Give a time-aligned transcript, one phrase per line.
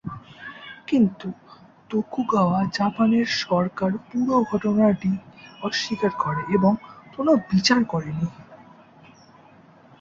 [0.87, 1.27] কিন্তু
[1.89, 5.11] তোকুগাওয়া জাপানের সরকার পুরো ঘটনাটি
[5.61, 6.71] অস্বীকার করে এবং
[7.15, 8.27] কোনো বিচার করেনি।